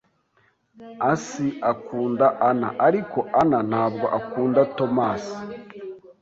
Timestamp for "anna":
2.49-2.69, 3.41-3.59